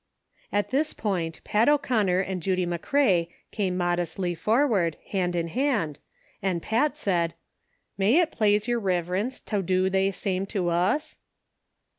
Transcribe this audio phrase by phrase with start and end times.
[0.51, 5.99] At this point, Pat O'Conner and Judy McCrea came modestly forward, hand in hand,
[6.41, 7.35] and Pat said:"
[7.99, 11.17] May It plaze yer Riverence tow do they same tow us